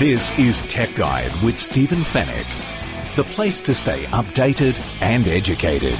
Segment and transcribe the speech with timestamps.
[0.00, 2.46] This is Tech Guide with Stephen Fenech,
[3.16, 5.98] the place to stay updated and educated.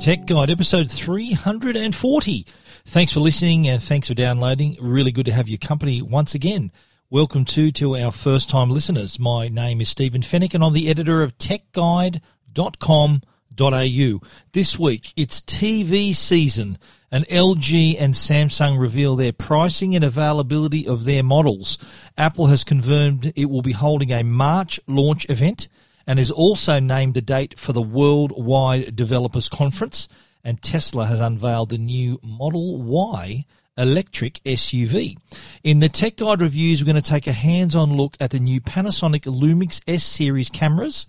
[0.00, 2.46] Tech Guide, episode 340.
[2.84, 4.76] Thanks for listening and thanks for downloading.
[4.80, 6.70] Really good to have your company once again.
[7.10, 9.18] Welcome to to our first time listeners.
[9.18, 14.20] My name is Stephen Fenech and I'm the editor of techguide.com.au.
[14.52, 16.78] This week it's TV season
[17.10, 21.78] and LG and Samsung reveal their pricing and availability of their models.
[22.18, 25.68] Apple has confirmed it will be holding a March launch event
[26.06, 30.08] and has also named the date for the Worldwide Developers Conference.
[30.44, 33.44] And Tesla has unveiled the new Model Y
[33.76, 35.16] electric SUV.
[35.62, 38.60] In the Tech Guide reviews, we're going to take a hands-on look at the new
[38.60, 41.06] Panasonic Lumix S series cameras.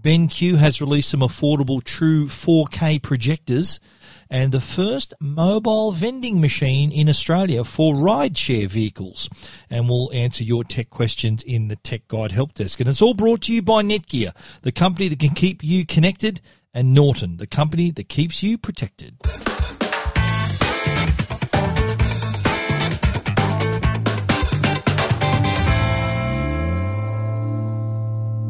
[0.00, 3.80] BenQ has released some affordable true 4K projectors
[4.30, 9.28] and the first mobile vending machine in Australia for rideshare vehicles.
[9.70, 12.80] And we'll answer your tech questions in the Tech Guide Help Desk.
[12.80, 16.40] And it's all brought to you by Netgear, the company that can keep you connected,
[16.74, 19.16] and Norton, the company that keeps you protected.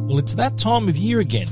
[0.08, 1.48] Well, it's that time of year again.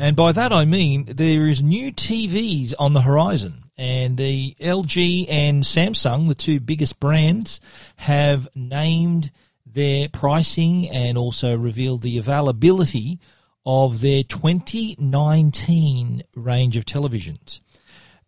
[0.00, 3.64] And by that I mean there is new TVs on the horizon.
[3.76, 7.60] And the LG and Samsung, the two biggest brands,
[7.96, 9.30] have named
[9.66, 13.20] their pricing and also revealed the availability
[13.64, 17.60] of their 2019 range of televisions.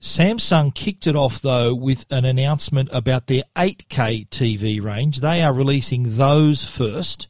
[0.00, 5.20] Samsung kicked it off though with an announcement about their 8K TV range.
[5.20, 7.28] They are releasing those first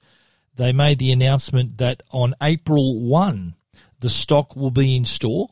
[0.57, 3.55] they made the announcement that on April 1,
[4.03, 5.49] the stock will be in store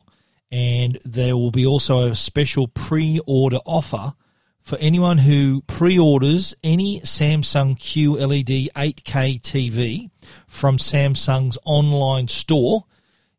[0.51, 4.13] and there will be also a special pre order offer
[4.61, 10.11] for anyone who pre orders any Samsung QLED 8K TV
[10.47, 12.85] from Samsung's online store.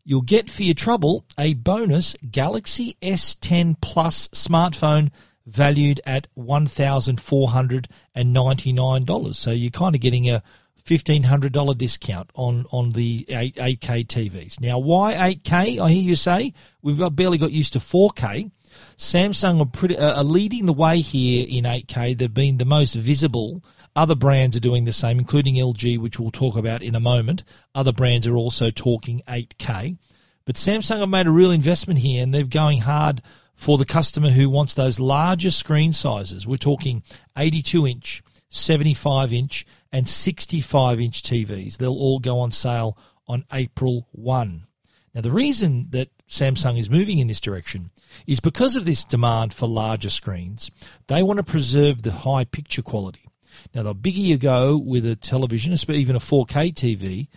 [0.05, 5.11] You'll get for your trouble a bonus Galaxy S10 Plus smartphone
[5.47, 9.35] valued at $1,499.
[9.35, 10.43] So you're kind of getting a
[10.85, 14.61] $1,500 discount on, on the 8, 8K TVs.
[14.61, 15.79] Now, why 8K?
[15.79, 16.55] I hear you say.
[16.83, 18.51] We've got, barely got used to 4K.
[18.97, 22.17] Samsung are, pretty, uh, are leading the way here in 8K.
[22.17, 23.63] They've been the most visible.
[23.95, 27.45] Other brands are doing the same, including LG, which we'll talk about in a moment.
[27.75, 29.99] Other brands are also talking 8K.
[30.45, 33.23] But Samsung have made a real investment here and they're going hard
[33.55, 36.47] for the customer who wants those larger screen sizes.
[36.47, 37.03] We're talking
[37.37, 41.77] 82 inch, 75 inch, and 65 inch TVs.
[41.77, 42.97] They'll all go on sale
[43.29, 44.67] on April 1.
[45.15, 47.91] Now, the reason that Samsung is moving in this direction
[48.27, 50.71] is because of this demand for larger screens.
[51.07, 53.29] They want to preserve the high picture quality.
[53.75, 57.29] Now, the bigger you go with a television, even a 4K TV,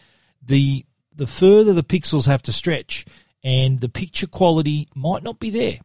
[0.41, 3.05] the the further the pixels have to stretch,
[3.43, 5.79] and the picture quality might not be there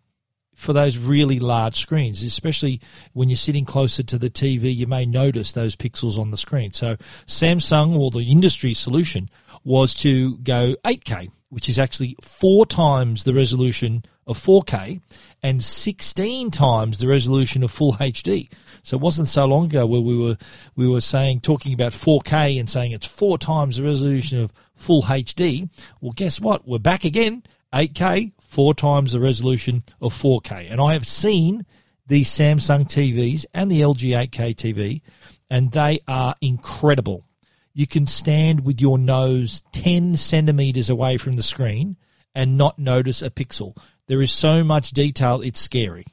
[0.60, 2.82] for those really large screens, especially
[3.14, 6.70] when you're sitting closer to the TV, you may notice those pixels on the screen.
[6.72, 9.30] So Samsung or the industry solution
[9.64, 15.00] was to go 8K, which is actually four times the resolution of 4K
[15.42, 18.50] and 16 times the resolution of full HD.
[18.82, 20.36] So it wasn't so long ago where we were
[20.76, 25.02] we were saying talking about 4K and saying it's four times the resolution of full
[25.02, 25.70] HD.
[26.02, 26.68] Well, guess what?
[26.68, 27.44] We're back again.
[27.72, 30.70] 8K, four times the resolution of 4K.
[30.70, 31.64] And I have seen
[32.08, 35.02] these Samsung TVs and the LG 8K TV,
[35.48, 37.24] and they are incredible.
[37.72, 41.96] You can stand with your nose 10 centimeters away from the screen
[42.34, 43.76] and not notice a pixel.
[44.08, 46.06] There is so much detail, it's scary.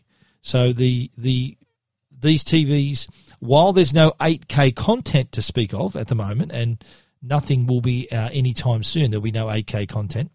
[0.43, 1.57] So the the
[2.19, 3.07] these TVs,
[3.39, 6.83] while there's no 8K content to speak of at the moment, and
[7.21, 10.31] nothing will be uh, anytime soon, there'll be no 8K content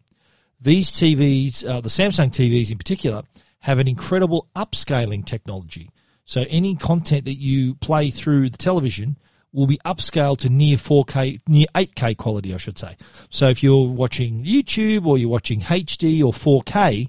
[0.62, 3.23] these TVs, uh, the Samsung TVs in particular,
[3.61, 5.91] have an incredible upscaling technology.
[6.25, 9.19] So any content that you play through the television
[9.53, 12.97] will be upscaled to near 4K, near 8K quality, I should say.
[13.29, 17.08] So if you're watching YouTube or you're watching HD or 4K,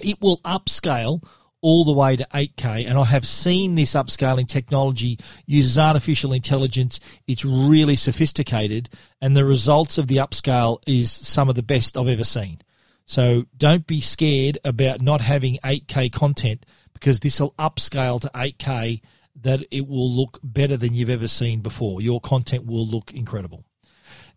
[0.00, 1.22] it will upscale
[1.60, 2.88] all the way to 8K.
[2.88, 7.00] And I have seen this upscaling technology uses artificial intelligence.
[7.26, 8.88] It's really sophisticated,
[9.20, 12.58] and the results of the upscale is some of the best I've ever seen.
[13.06, 19.00] So don't be scared about not having 8K content because this will upscale to 8K
[19.40, 22.02] that it will look better than you've ever seen before.
[22.02, 23.64] Your content will look incredible.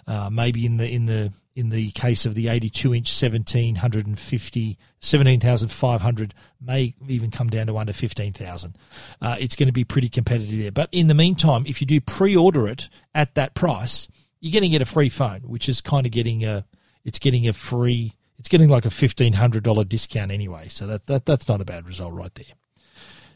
[0.07, 6.33] uh, maybe in the in the in the case of the 82 inch 1750 17,500
[6.61, 8.77] may even come down to under 15,000
[9.21, 10.71] uh, it's going to be pretty competitive there.
[10.71, 14.07] But in the meantime if you do pre-order it at that price
[14.39, 16.63] you're going to get a free phone which is kind of getting a
[17.03, 20.67] it's getting a free it's getting like a $1500 discount anyway.
[20.69, 22.45] So that, that that's not a bad result right there.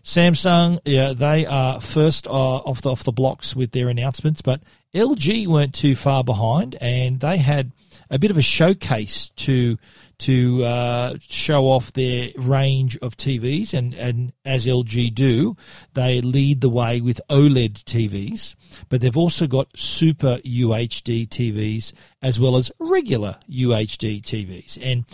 [0.03, 4.62] Samsung, yeah, they are first uh, off the off the blocks with their announcements, but
[4.95, 7.71] LG weren't too far behind, and they had
[8.11, 9.77] a bit of a showcase to
[10.19, 15.57] to uh, show off their range of TVs, and, and as LG do,
[15.95, 18.53] they lead the way with OLED TVs,
[18.87, 25.05] but they've also got super UHD TVs as well as regular UHD TVs, and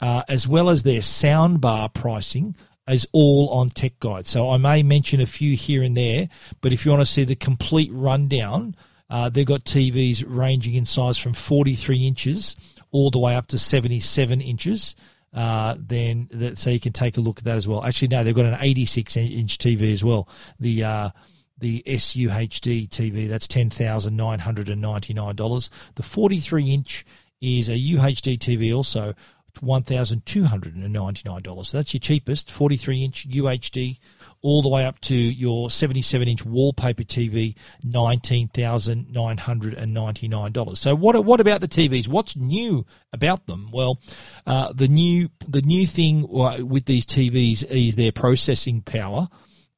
[0.00, 2.54] uh, as well as their soundbar pricing,
[2.88, 4.26] is all on Tech Guide.
[4.26, 6.28] So I may mention a few here and there,
[6.60, 8.76] but if you want to see the complete rundown,
[9.10, 12.56] uh, they've got TVs ranging in size from 43 inches
[12.90, 14.96] all the way up to 77 inches.
[15.32, 17.84] Uh, then that, so you can take a look at that as well.
[17.84, 20.28] Actually, no, they've got an 86 inch TV as well.
[20.58, 21.10] The uh,
[21.58, 25.70] the SUHD TV that's ten thousand nine hundred and ninety nine dollars.
[25.96, 27.04] The 43 inch
[27.40, 29.14] is a UHD TV also
[29.60, 31.66] $1,299.
[31.66, 34.00] So that's your cheapest 43 inch UHD,
[34.42, 40.78] all the way up to your 77 inch wallpaper TV, $19,999.
[40.78, 42.08] So what, what about the TVs?
[42.08, 43.70] What's new about them?
[43.72, 44.00] Well,
[44.46, 49.28] uh, the new, the new thing with these TVs is their processing power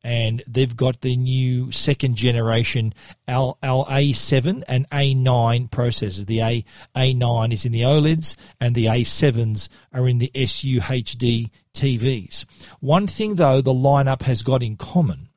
[0.02, 2.94] and they've got the new second generation
[3.28, 6.26] L, A7 and A9 processors.
[6.26, 6.64] The A,
[6.96, 12.44] A9 is in the OLEDs and the A7s are in the SUHD TVs.
[12.80, 15.28] One thing though the lineup has got in common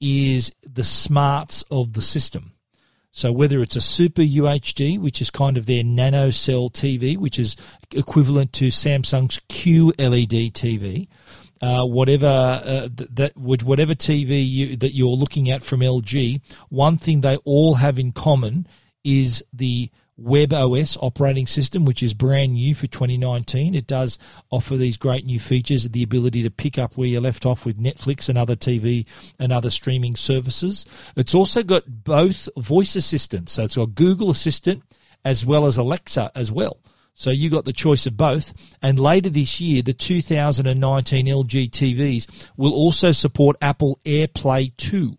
[0.00, 2.52] is the smarts of the system.
[3.12, 7.38] So whether it's a super UHD, which is kind of their nano cell TV, which
[7.38, 7.56] is
[7.92, 11.08] equivalent to Samsung's QLED TV,
[11.60, 16.96] uh, whatever uh, that with whatever TV you, that you're looking at from LG, one
[16.96, 18.66] thing they all have in common
[19.04, 19.90] is the
[20.20, 23.74] Web OS operating system, which is brand new for 2019.
[23.74, 24.18] It does
[24.50, 27.80] offer these great new features, the ability to pick up where you left off with
[27.80, 29.06] Netflix and other TV
[29.38, 30.84] and other streaming services.
[31.16, 34.82] It's also got both voice assistants, so it's got Google Assistant
[35.24, 36.78] as well as Alexa as well.
[37.20, 38.54] So you got the choice of both.
[38.80, 45.18] And later this year, the 2019 LG TVs will also support Apple AirPlay 2.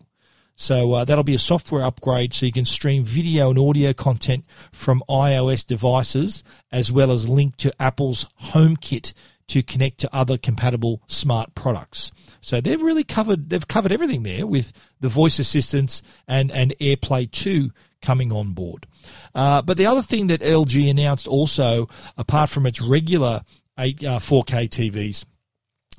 [0.55, 4.45] So uh, that'll be a software upgrade so you can stream video and audio content
[4.71, 9.13] from iOS devices as well as link to Apple's HomeKit
[9.51, 12.09] to connect to other compatible smart products.
[12.39, 17.29] So they've really covered they've covered everything there with the voice assistants and and AirPlay
[17.29, 17.69] 2
[18.01, 18.87] coming on board.
[19.35, 23.41] Uh, but the other thing that LG announced also, apart from its regular
[23.77, 25.25] 8, uh, 4K TVs,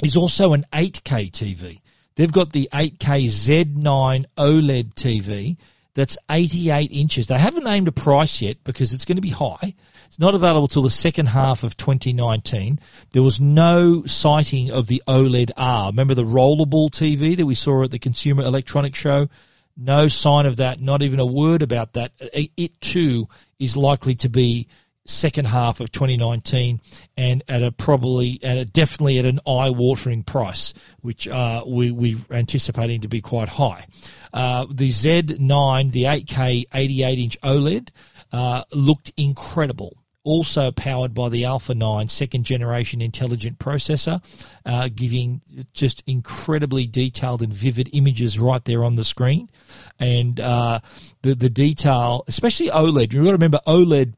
[0.03, 1.81] is also an 8K TV.
[2.17, 5.59] They've got the 8K Z9 OLED TV
[5.95, 7.27] that's 88 inches.
[7.27, 9.75] They haven't named a price yet because it's going to be high.
[10.13, 12.79] It's not available till the second half of 2019.
[13.13, 15.87] There was no sighting of the OLED R.
[15.87, 19.31] Remember the rollable TV that we saw at the Consumer Electronics Show?
[19.75, 22.13] No sign of that, not even a word about that.
[22.35, 23.27] It too
[23.59, 24.69] is likely to be
[25.07, 26.83] second half of 2019
[27.17, 32.19] and at a probably at a definitely at an eye-watering price which uh, we, we're
[32.31, 33.85] anticipating to be quite high
[34.33, 37.89] uh, the z9 the 8k 88 inch oled
[38.33, 44.23] uh, looked incredible also powered by the Alpha 9 second generation intelligent processor,
[44.65, 45.41] uh, giving
[45.73, 49.51] just incredibly detailed and vivid images right there on the screen.
[49.99, 50.81] And uh,
[51.23, 54.15] the, the detail, especially OLED, you've got to remember OLED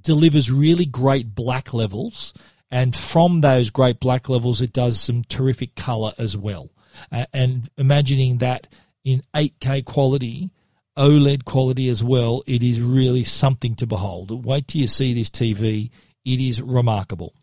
[0.00, 2.32] delivers really great black levels.
[2.70, 6.70] And from those great black levels, it does some terrific color as well.
[7.12, 8.66] Uh, and imagining that
[9.04, 10.50] in 8K quality,
[10.96, 14.44] OLED quality as well, it is really something to behold.
[14.44, 15.90] Wait till you see this TV.
[16.24, 17.34] It is remarkable.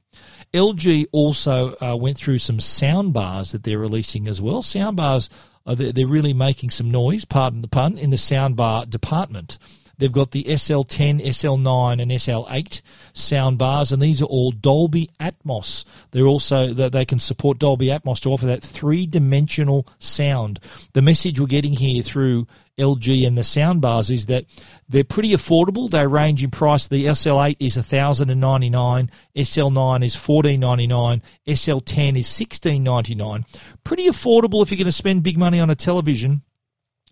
[0.54, 4.62] LG also uh, went through some sound bars that they're releasing as well.
[4.62, 5.30] Sound bars,
[5.66, 9.58] uh, they're really making some noise, pardon the pun, in the soundbar department.
[10.04, 12.82] They've got the SL10, SL9, and SL8
[13.14, 15.86] sound bars, and these are all Dolby Atmos.
[16.12, 20.60] They're also that they can support Dolby Atmos to offer that three-dimensional sound.
[20.92, 24.44] The message we're getting here through LG and the sound bars is that
[24.90, 25.90] they're pretty affordable.
[25.90, 26.90] They range in price.
[26.90, 33.46] The SL8 is 1,099, SL9 is 1,499, SL10 is 1,699.
[33.86, 36.42] Pretty affordable if you're going to spend big money on a television,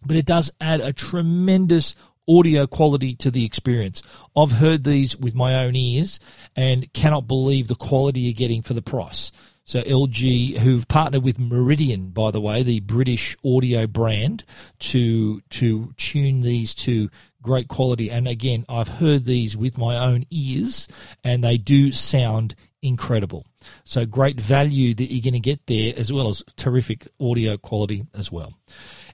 [0.06, 1.96] but it does add a tremendous
[2.38, 4.02] audio quality to the experience.
[4.36, 6.20] I've heard these with my own ears
[6.56, 9.32] and cannot believe the quality you're getting for the price.
[9.66, 14.44] So LG, who've partnered with Meridian, by the way, the British audio brand,
[14.80, 17.10] to to tune these to
[17.42, 18.10] great quality.
[18.10, 20.88] And again, I've heard these with my own ears,
[21.24, 23.46] and they do sound incredible.
[23.84, 28.06] So great value that you're going to get there, as well as terrific audio quality
[28.14, 28.54] as well.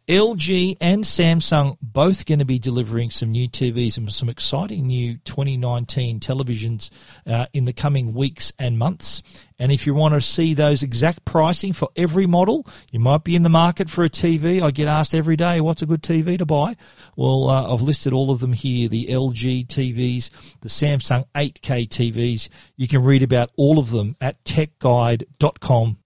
[0.07, 5.17] LG and Samsung both going to be delivering some new TVs and some exciting new
[5.25, 6.89] 2019 televisions
[7.25, 9.21] uh, in the coming weeks and months.
[9.59, 13.35] And if you want to see those exact pricing for every model, you might be
[13.35, 14.61] in the market for a TV.
[14.61, 16.77] I get asked every day, what's a good TV to buy?
[17.17, 20.29] Well, uh, I've listed all of them here the LG TVs,
[20.61, 22.47] the Samsung 8K TVs.
[22.77, 25.97] You can read about all of them at techguide.com.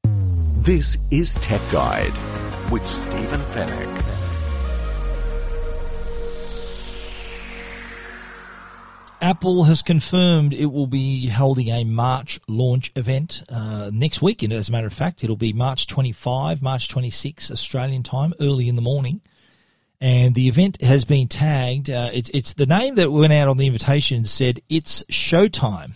[0.64, 2.14] This is Tech Guide
[2.72, 3.91] with Stephen Fenech.
[9.22, 14.42] Apple has confirmed it will be holding a March launch event uh, next week.
[14.42, 18.68] And as a matter of fact, it'll be March 25, March 26 Australian time, early
[18.68, 19.22] in the morning.
[20.00, 21.92] And the event has been tagged.
[21.92, 25.94] Uh, it's, it's the name that went out on the invitation said it's Showtime.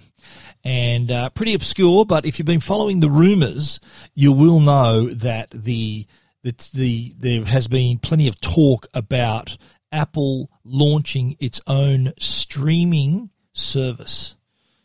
[0.63, 3.79] And uh, pretty obscure, but if you've been following the rumors,
[4.13, 6.05] you will know that the
[6.44, 9.58] that the there has been plenty of talk about
[9.95, 14.35] Apple launching its own streaming service.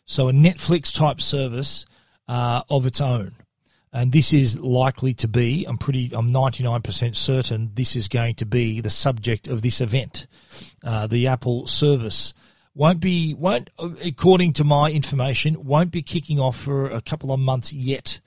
[0.05, 1.85] So a Netflix type service
[2.27, 3.35] uh, of its own.
[3.93, 8.45] And this is likely to be, I'm pretty, I'm 99% certain this is going to
[8.45, 10.27] be the subject of this event.
[10.81, 12.33] Uh, the Apple service
[12.73, 13.69] won't be, won't,
[14.05, 18.21] according to my information, won't be kicking off for a couple of months yet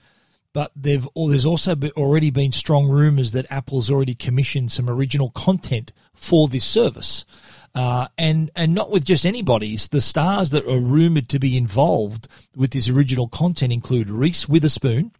[0.55, 5.93] but they've there's also already been strong rumors that Apple's already commissioned some original content
[6.15, 7.27] for this service.
[7.75, 9.77] Uh, and and not with just anybody.
[9.77, 15.11] The stars that are rumored to be involved with this original content include Reese Witherspoon,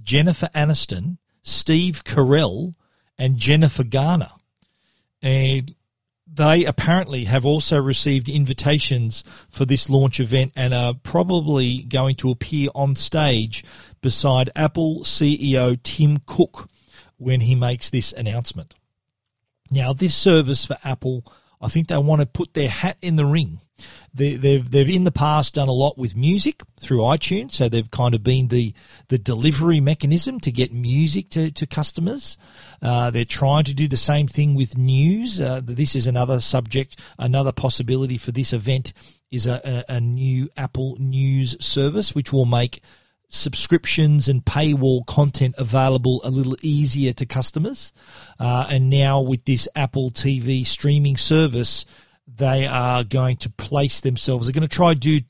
[0.00, 2.72] Jennifer Aniston, Steve Carell,
[3.18, 4.30] and Jennifer Garner.
[5.20, 5.74] And
[6.34, 12.30] they apparently have also received invitations for this launch event and are probably going to
[12.30, 13.64] appear on stage
[14.00, 16.68] beside Apple CEO Tim Cook
[17.16, 18.74] when he makes this announcement.
[19.70, 21.24] Now, this service for Apple,
[21.60, 23.60] I think they want to put their hat in the ring.
[24.12, 27.90] They, they've they've in the past done a lot with music through iTunes, so they've
[27.90, 28.72] kind of been the
[29.08, 32.38] the delivery mechanism to get music to, to customers.
[32.80, 35.40] Uh, they're trying to do the same thing with news.
[35.40, 38.92] Uh, this is another subject, another possibility for this event
[39.32, 42.80] is a, a, a new Apple News service, which will make
[43.28, 47.92] subscriptions and paywall content available a little easier to customers.
[48.38, 51.84] Uh, and now with this Apple TV streaming service,
[52.26, 54.46] they are going to place themselves.
[54.46, 55.20] They're going to try do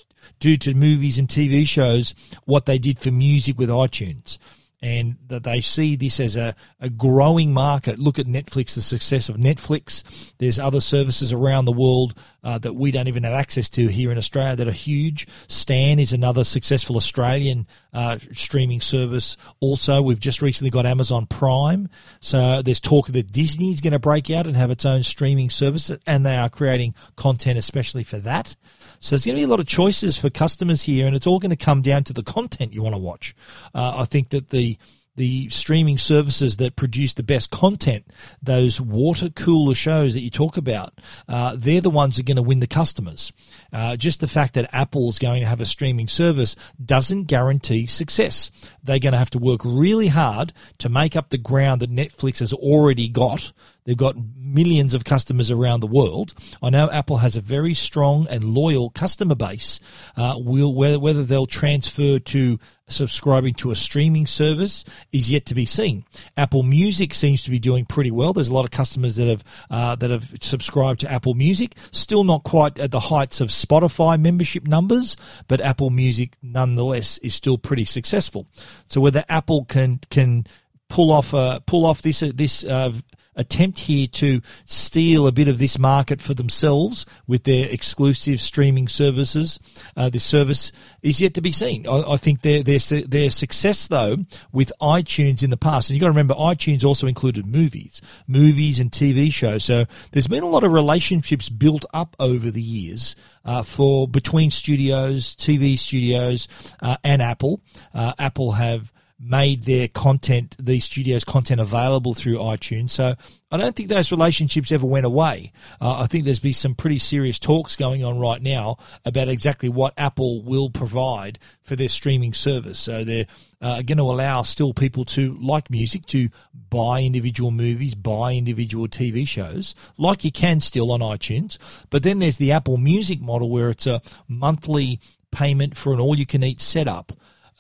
[0.41, 2.15] do to movies and TV shows
[2.47, 4.39] what they did for music with iTunes
[4.85, 7.99] and that they see this as a, a growing market.
[7.99, 10.35] Look at Netflix, the success of Netflix.
[10.37, 14.13] There's other services around the world uh, that we don't even have access to here
[14.13, 15.27] in Australia that are huge.
[15.49, 19.37] Stan is another successful Australian uh, streaming service.
[19.61, 21.89] Also, we've just recently got Amazon Prime.
[22.21, 25.51] So there's talk that Disney is going to break out and have its own streaming
[25.51, 28.55] service, and they are creating content especially for that.
[29.01, 31.39] So there's going to be a lot of choices for customers here, and it's all
[31.39, 33.35] going to come down to the content you want to watch.
[33.75, 34.79] Uh, I think that the
[35.17, 38.07] the streaming services that produce the best content,
[38.43, 40.95] those water cooler shows that you talk about,
[41.29, 43.33] uh, they're the ones that are going to win the customers.
[43.73, 48.51] Uh, just the fact that Apple's going to have a streaming service doesn't guarantee success.
[48.83, 52.41] They're going to have to work really hard to make up the ground that Netflix
[52.41, 53.53] has already got
[53.85, 56.33] They've got millions of customers around the world.
[56.63, 59.81] I know Apple has a very strong and loyal customer base.
[60.17, 65.55] Uh, will whether, whether they'll transfer to subscribing to a streaming service is yet to
[65.55, 66.05] be seen.
[66.37, 68.33] Apple Music seems to be doing pretty well.
[68.33, 71.77] There's a lot of customers that have uh, that have subscribed to Apple Music.
[71.91, 75.17] Still not quite at the heights of Spotify membership numbers,
[75.49, 78.47] but Apple Music nonetheless is still pretty successful.
[78.87, 80.47] So whether Apple can can
[80.89, 82.93] pull off uh, pull off this uh, this uh,
[83.37, 88.89] attempt here to steal a bit of this market for themselves with their exclusive streaming
[88.89, 89.59] services.
[89.97, 90.73] Uh, this service
[91.03, 91.87] is yet to be seen.
[91.87, 94.19] I, I, think their, their their success though
[94.53, 98.81] with iTunes in the past, and you've got to remember iTunes also included movies, movies
[98.81, 99.65] and TV shows.
[99.65, 103.17] So there's been a lot of relationships built up over the years.
[103.47, 106.49] Uh, for between studios, TV studios,
[106.81, 107.61] uh, and Apple.
[107.93, 108.91] Uh, Apple have
[109.27, 112.91] made their content, these studios' content available through iTunes.
[112.91, 113.15] So
[113.51, 115.53] I don't think those relationships ever went away.
[115.81, 119.71] Uh, I think there's been some pretty serious talks going on right now about exactly
[119.71, 122.79] what Apple will provide for their streaming service.
[122.79, 123.27] So they're
[123.63, 126.29] uh, going to allow still people to like music to
[126.69, 131.57] buy individual movies, buy individual TV shows, like you can still on iTunes.
[131.89, 136.61] But then there's the Apple Music model where it's a monthly payment for an all-you-can-eat
[136.61, 137.13] setup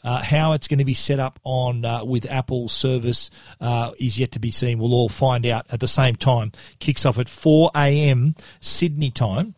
[0.05, 4.19] uh, how it's going to be set up on uh, with Apple's service uh, is
[4.19, 4.79] yet to be seen.
[4.79, 6.53] We'll all find out at the same time.
[6.79, 8.35] Kicks off at 4 a.m.
[8.61, 9.55] Sydney time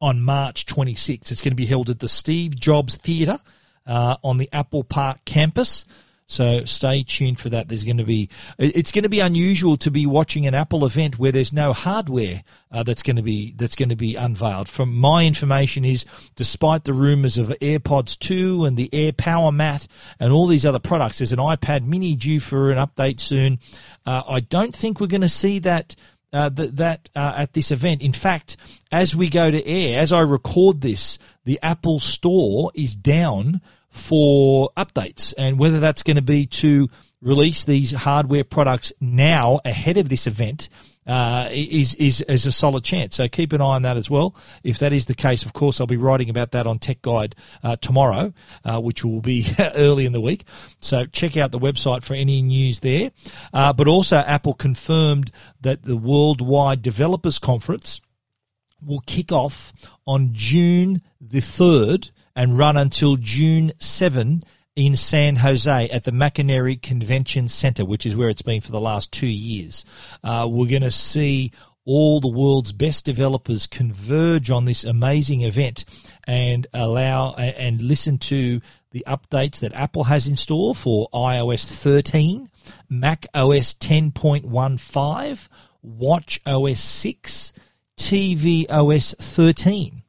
[0.00, 1.32] on March 26.
[1.32, 3.40] It's going to be held at the Steve Jobs Theatre
[3.86, 5.84] uh, on the Apple Park campus.
[6.32, 7.68] So stay tuned for that.
[7.68, 11.18] There's going to be it's going to be unusual to be watching an Apple event
[11.18, 14.66] where there's no hardware uh, that's going to be that's going to be unveiled.
[14.66, 19.86] From my information is, despite the rumors of AirPods 2 and the Air Power Mat
[20.18, 23.58] and all these other products, there's an iPad Mini due for an update soon.
[24.06, 25.94] Uh, I don't think we're going to see that.
[26.34, 28.00] Uh, that, that uh, at this event.
[28.00, 28.56] In fact,
[28.90, 33.60] as we go to air, as I record this, the Apple Store is down
[33.92, 36.88] for updates and whether that's going to be to
[37.20, 40.68] release these hardware products now ahead of this event
[41.06, 43.16] uh, is, is is a solid chance.
[43.16, 44.36] So keep an eye on that as well.
[44.62, 47.34] If that is the case, of course, I'll be writing about that on Tech Guide
[47.62, 48.32] uh, tomorrow,
[48.64, 50.44] uh, which will be early in the week.
[50.80, 53.10] So check out the website for any news there.
[53.52, 58.00] Uh, but also, Apple confirmed that the Worldwide Developers Conference
[58.84, 59.72] will kick off
[60.06, 66.80] on June the third and run until June 7 in San Jose at the McEnery
[66.80, 69.84] Convention Center, which is where it's been for the last two years.
[70.24, 71.52] Uh, we're going to see
[71.84, 75.84] all the world's best developers converge on this amazing event
[76.26, 78.60] and allow and listen to
[78.92, 82.48] the updates that Apple has in store for iOS 13,
[82.88, 85.48] Mac OS 10.15,
[85.82, 87.52] Watch OS 6,
[87.98, 90.01] TV OS 13.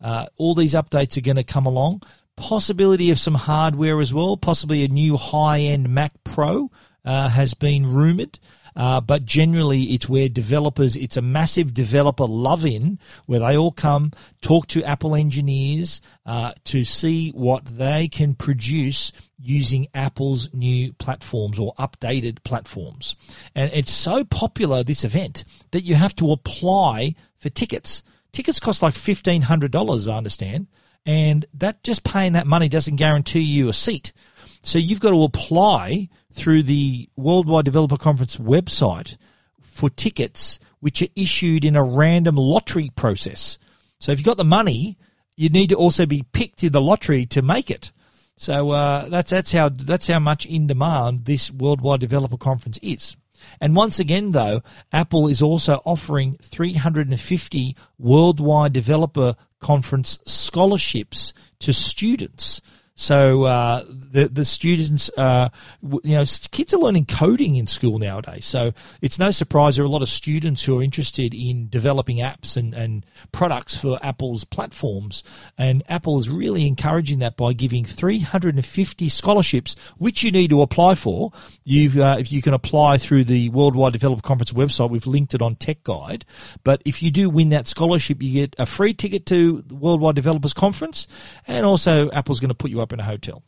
[0.00, 2.02] Uh, all these updates are going to come along.
[2.36, 6.70] Possibility of some hardware as well, possibly a new high end Mac Pro
[7.04, 8.38] uh, has been rumored.
[8.76, 13.72] Uh, but generally, it's where developers, it's a massive developer love in where they all
[13.72, 20.92] come, talk to Apple engineers uh, to see what they can produce using Apple's new
[20.94, 23.16] platforms or updated platforms.
[23.54, 28.02] And it's so popular, this event, that you have to apply for tickets.
[28.36, 30.66] Tickets cost like $1,500, I understand.
[31.06, 34.12] And that just paying that money doesn't guarantee you a seat.
[34.60, 39.16] So you've got to apply through the Worldwide Developer Conference website
[39.62, 43.56] for tickets, which are issued in a random lottery process.
[44.00, 44.98] So if you've got the money,
[45.34, 47.90] you need to also be picked in the lottery to make it.
[48.36, 53.16] So uh, that's that's how that's how much in demand this Worldwide Developer Conference is.
[53.60, 62.60] And once again, though, Apple is also offering 350 Worldwide Developer Conference scholarships to students.
[62.98, 65.50] So uh, the the students, uh,
[65.82, 68.46] you know, kids are learning coding in school nowadays.
[68.46, 72.18] So it's no surprise there are a lot of students who are interested in developing
[72.18, 75.22] apps and, and products for Apple's platforms.
[75.58, 80.94] And Apple is really encouraging that by giving 350 scholarships, which you need to apply
[80.94, 81.32] for.
[81.64, 85.42] You uh, if you can apply through the Worldwide Developer Conference website, we've linked it
[85.42, 86.24] on Tech Guide.
[86.64, 90.14] But if you do win that scholarship, you get a free ticket to the Worldwide
[90.14, 91.06] Developers Conference,
[91.46, 93.42] and also Apple's going to put you up in a hotel.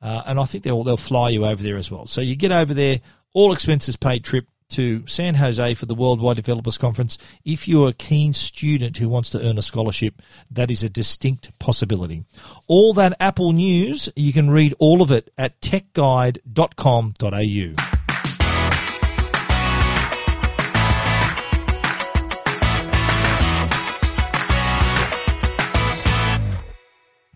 [0.00, 2.06] Uh, and I think they'll they'll fly you over there as well.
[2.06, 3.00] So you get over there,
[3.32, 7.18] all expenses paid trip to San Jose for the Worldwide Developers Conference.
[7.44, 11.56] If you're a keen student who wants to earn a scholarship, that is a distinct
[11.58, 12.24] possibility.
[12.66, 17.93] All that Apple news, you can read all of it at techguide.com.au.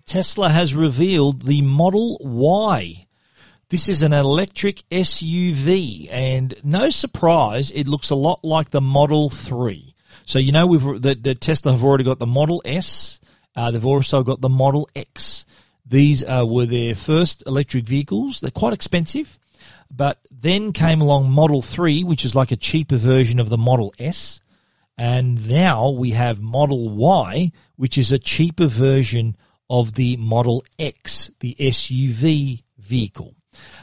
[0.08, 3.06] Tesla has revealed the Model Y.
[3.68, 9.28] This is an electric SUV, and no surprise, it looks a lot like the Model
[9.28, 9.94] 3.
[10.24, 13.20] So you know we've the, the Tesla have already got the Model S.
[13.54, 15.44] Uh, they've also got the Model X.
[15.84, 18.40] These uh, were their first electric vehicles.
[18.40, 19.38] They're quite expensive,
[19.90, 23.92] but then came along Model 3, which is like a cheaper version of the Model
[23.98, 24.40] S.
[24.96, 29.36] And now we have Model Y, which is a cheaper version
[29.70, 33.34] of the Model X, the SUV vehicle.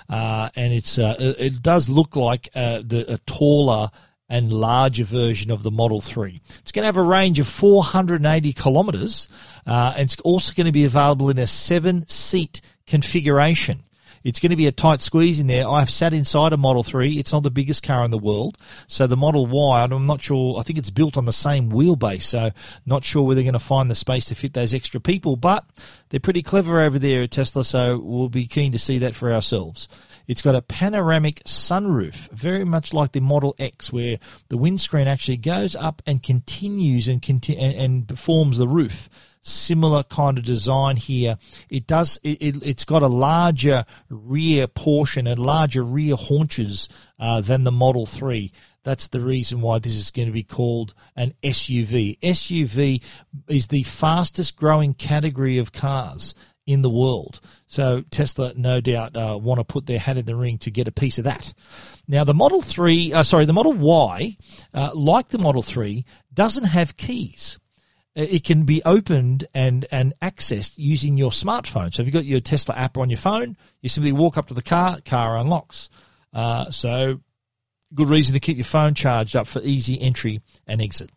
[0.09, 3.89] Uh, and it's uh, it does look like uh, the a taller
[4.29, 6.41] and larger version of the Model 3.
[6.59, 9.27] It's going to have a range of 480 kilometres,
[9.67, 13.83] uh, and it's also going to be available in a seven seat configuration.
[14.25, 15.69] It's going to be a tight squeeze in there.
[15.69, 17.19] I've sat inside a Model 3.
[17.19, 18.57] It's not the biggest car in the world.
[18.87, 22.23] So the Model Y, I'm not sure, I think it's built on the same wheelbase.
[22.23, 22.49] So
[22.87, 25.63] not sure where they're going to find the space to fit those extra people, but
[26.09, 27.63] they're pretty clever over there at Tesla.
[27.63, 29.87] So we'll be keen to see that for ourselves.
[30.27, 34.17] It's got a panoramic sunroof, very much like the Model X, where
[34.49, 39.07] the windscreen actually goes up and continues and, conti- and, and forms the roof
[39.45, 41.37] similar kind of design here.
[41.69, 42.19] It does.
[42.23, 47.71] It, it, has got a larger rear portion and larger rear haunches uh, than the
[47.71, 48.51] Model Three.
[48.83, 52.19] That's the reason why this is going to be called an SUV.
[52.19, 53.01] SUV
[53.47, 56.35] is the fastest growing category of cars
[56.67, 57.39] in the world.
[57.67, 60.87] So Tesla, no doubt, uh, want to put their hat in the ring to get
[60.87, 61.53] a piece of that.
[62.07, 64.37] Now, the Model 3, uh, sorry, the Model Y,
[64.73, 67.59] uh, like the Model 3, doesn't have keys
[68.15, 71.93] it can be opened and, and accessed using your smartphone.
[71.93, 74.53] So if you've got your Tesla app on your phone, you simply walk up to
[74.53, 75.89] the car, car unlocks.
[76.33, 77.19] Uh, so
[77.93, 81.11] good reason to keep your phone charged up for easy entry and exit.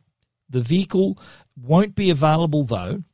[0.51, 1.19] The vehicle
[1.57, 3.05] won't be available though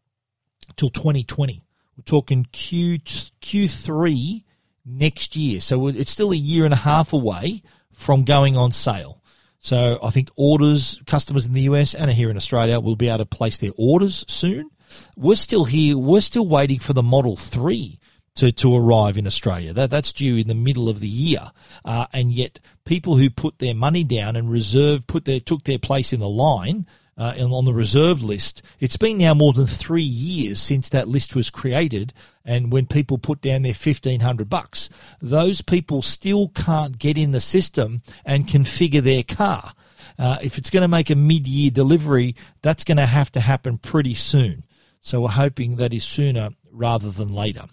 [0.77, 1.63] till 2020.
[1.97, 4.45] We're talking Q Q3
[4.85, 5.61] next year.
[5.61, 9.23] So it's still a year and a half away from going on sale.
[9.65, 13.19] So I think orders, customers in the US and here in Australia will be able
[13.19, 14.71] to place their orders soon.
[15.17, 15.97] We're still here.
[15.97, 17.99] We're still waiting for the Model 3
[18.37, 19.73] to, to arrive in Australia.
[19.73, 21.51] That, that's due in the middle of the year.
[21.83, 25.79] Uh, and yet people who put their money down and reserve, put their, took their
[25.79, 28.63] place in the line, uh, on the reserve list.
[28.81, 32.13] It's been now more than three years since that list was created,
[32.45, 37.31] and when people put down their fifteen hundred bucks, those people still can't get in
[37.31, 39.73] the system and configure their car.
[40.19, 43.79] Uh, if it's going to make a mid-year delivery, that's going to have to happen
[43.79, 44.65] pretty soon.
[45.01, 47.65] So we're hoping that is sooner rather than later.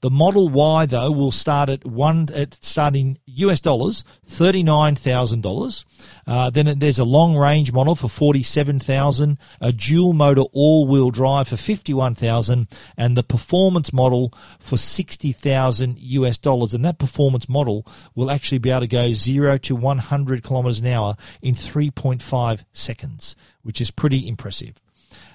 [0.00, 5.40] The Model Y though will start at one at starting US dollars thirty nine thousand
[5.40, 5.84] uh, dollars.
[6.24, 11.10] Then there's a long range model for forty seven thousand, a dual motor all wheel
[11.10, 16.74] drive for fifty one thousand, and the performance model for sixty thousand US dollars.
[16.74, 17.84] And that performance model
[18.14, 21.90] will actually be able to go zero to one hundred kilometers an hour in three
[21.90, 24.80] point five seconds, which is pretty impressive.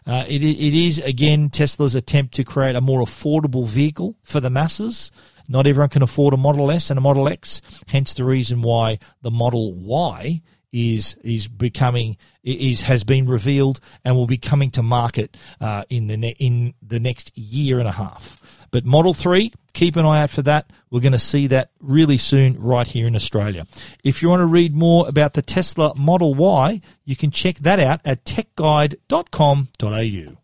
[0.05, 4.49] Uh, it, it is, again, Tesla's attempt to create a more affordable vehicle for the
[4.49, 5.11] masses.
[5.47, 8.99] Not everyone can afford a Model S and a Model X, hence the reason why
[9.21, 10.41] the Model Y
[10.73, 16.07] is is becoming is has been revealed and will be coming to market uh, in
[16.07, 18.67] the ne- in the next year and a half.
[18.71, 20.71] But Model 3, keep an eye out for that.
[20.89, 23.67] We're going to see that really soon right here in Australia.
[24.03, 27.79] If you want to read more about the Tesla Model Y, you can check that
[27.79, 30.37] out at techguide.com.au.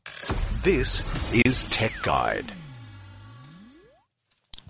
[0.61, 2.51] This is Tech Guide.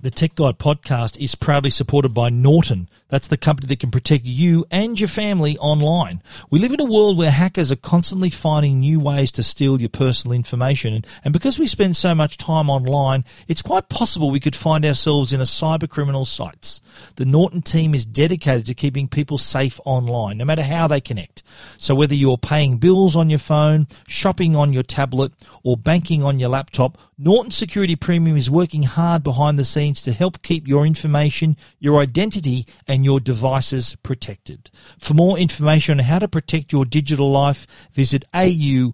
[0.02, 2.90] The Tech Guide podcast is proudly supported by Norton.
[3.10, 6.22] That's the company that can protect you and your family online.
[6.50, 9.90] We live in a world where hackers are constantly finding new ways to steal your
[9.90, 11.04] personal information.
[11.24, 15.34] And because we spend so much time online, it's quite possible we could find ourselves
[15.34, 16.82] in a cyber criminal sights.
[17.16, 21.44] The Norton team is dedicated to keeping people safe online, no matter how they connect.
[21.78, 25.32] So whether you're paying bills on your phone, shopping on your tablet,
[25.64, 30.14] or banking on your laptop, Norton Security Premium is working hard behind the scenes to
[30.14, 34.70] help keep your information, your identity, and your devices protected.
[34.98, 38.94] For more information on how to protect your digital life, visit au.norton.com.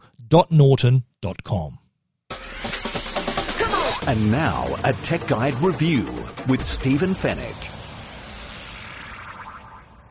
[4.07, 6.05] And now, a Tech Guide review
[6.47, 7.74] with Stephen Fenech.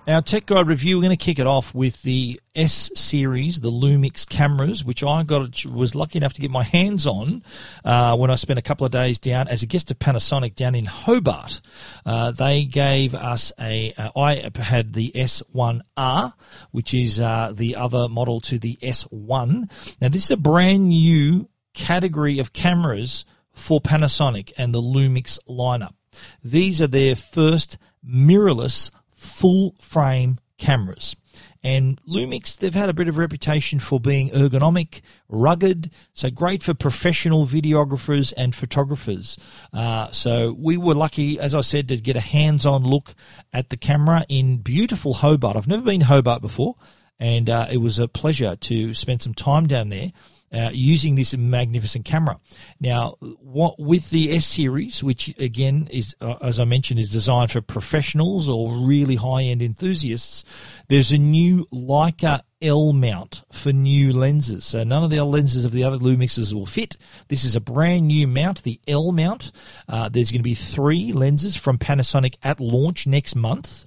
[0.07, 3.71] Our Tech Guide review, we're going to kick it off with the S series, the
[3.71, 7.43] Lumix cameras, which I got was lucky enough to get my hands on
[7.87, 10.75] uh, when I spent a couple of days down as a guest of Panasonic down
[10.75, 11.63] in Hobart.
[12.05, 13.95] Uh, they gave us a.
[13.97, 16.35] Uh, I had the S1R,
[16.71, 19.71] which is uh, the other model to the S1.
[20.03, 25.95] Now this is a brand new category of cameras for Panasonic and the Lumix lineup.
[26.43, 28.91] These are their first mirrorless
[29.25, 31.17] full frame cameras.
[31.63, 36.63] And Lumix, they've had a bit of a reputation for being ergonomic, rugged, so great
[36.63, 39.39] for professional videographers and photographers.
[39.73, 43.15] Uh, so we were lucky, as I said, to get a hands-on look
[43.53, 45.57] at the camera in beautiful Hobart.
[45.57, 46.77] I've never been Hobart before,
[47.19, 50.13] and uh, it was a pleasure to spend some time down there
[50.55, 52.39] uh, using this magnificent camera.
[52.81, 57.51] Now, what with the S series, which again is, uh, as I mentioned, is designed
[57.51, 60.45] for professionals or really high end enthusiasts,
[60.89, 64.65] there's a new Leica L mount for new lenses.
[64.65, 66.97] So none of the lenses of the other Lumixes will fit.
[67.29, 69.53] This is a brand new mount, the L mount.
[69.89, 73.87] Uh, there's going to be three lenses from Panasonic at launch next month,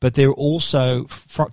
[0.00, 1.04] but they're also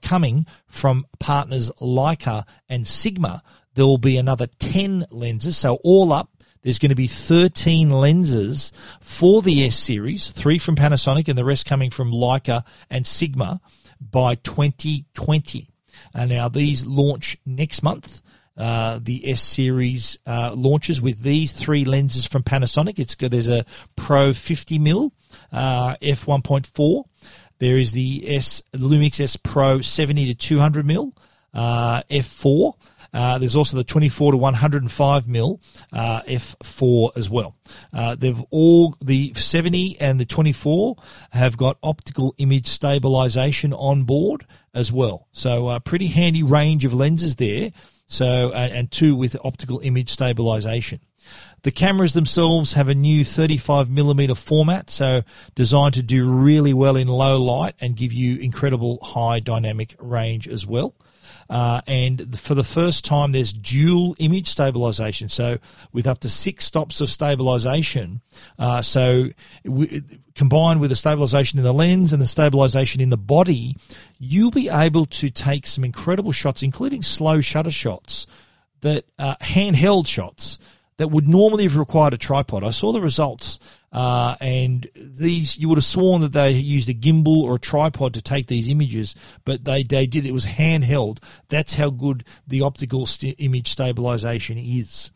[0.02, 3.42] coming from partners Leica and Sigma
[3.76, 5.58] there will be another 10 lenses.
[5.58, 6.30] So all up,
[6.64, 11.46] there's going to be 13 lenses for the S series, three from Panasonic and the
[11.46, 13.62] rest coming from Leica and Sigma
[14.00, 15.70] by 2020.
[16.14, 18.22] And now these launch next month.
[18.58, 22.98] Uh, the S series uh, launches with these three lenses from Panasonic.
[22.98, 23.14] It's.
[23.14, 23.66] There's a
[23.98, 25.12] Pro 50 mm
[25.52, 27.04] uh, f 1.4.
[27.60, 31.12] There is the S Lumix S Pro 70 to 200 mm
[31.56, 32.74] uh, f4.
[33.14, 35.62] Uh, there's also the 24 to 105 mil
[35.94, 37.56] uh, f4 as well.
[37.94, 40.98] Uh, they've all the 70 and the 24
[41.32, 45.28] have got optical image stabilization on board as well.
[45.32, 47.72] So a uh, pretty handy range of lenses there.
[48.08, 51.00] So and two with optical image stabilization.
[51.64, 55.24] The cameras themselves have a new 35 millimeter format, so
[55.56, 60.48] designed to do really well in low light and give you incredible high dynamic range
[60.48, 60.94] as well.
[61.50, 65.30] Uh, and for the first time, there's dual image stabilization.
[65.30, 65.60] So
[65.94, 68.22] with up to six stops of stabilization,
[68.58, 69.30] uh, so
[70.34, 73.76] combined with the stabilization in the lens and the stabilization in the body,
[74.18, 78.26] you'll be able to take some incredible shots, including slow shutter shots,
[78.82, 80.60] that uh, handheld shots
[80.98, 82.64] that would normally have required a tripod.
[82.64, 83.60] I saw the results,
[83.96, 88.14] uh, and these you would have sworn that they used a gimbal or a tripod
[88.14, 91.20] to take these images, but they they did it was handheld.
[91.48, 95.12] That's how good the optical st- image stabilization is.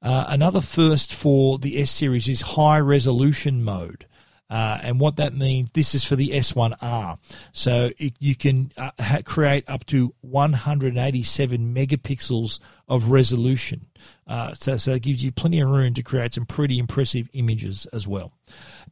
[0.00, 4.06] Uh, another first for the S series is high resolution mode.
[4.54, 7.18] Uh, and what that means, this is for the S1R.
[7.50, 13.86] So it, you can uh, ha- create up to 187 megapixels of resolution.
[14.28, 17.86] Uh, so, so it gives you plenty of room to create some pretty impressive images
[17.92, 18.30] as well.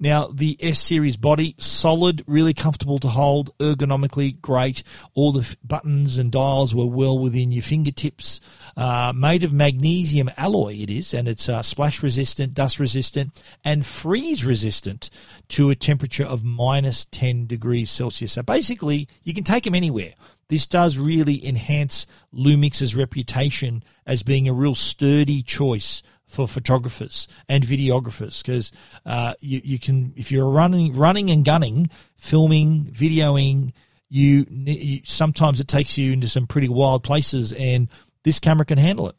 [0.02, 4.82] Now, the S series body, solid, really comfortable to hold, ergonomically great.
[5.14, 8.40] All the buttons and dials were well within your fingertips.
[8.76, 13.86] Uh, made of magnesium alloy, it is, and it's uh, splash resistant, dust resistant, and
[13.86, 15.08] freeze resistant
[15.50, 18.32] to a temperature of minus 10 degrees Celsius.
[18.32, 20.14] So basically, you can take them anywhere.
[20.48, 27.62] This does really enhance Lumix's reputation as being a real sturdy choice for photographers and
[27.62, 28.72] videographers because
[29.04, 33.72] uh, you, you can if you're running running and gunning, filming, videoing,
[34.08, 37.88] you, you sometimes it takes you into some pretty wild places, and
[38.24, 39.16] this camera can handle it.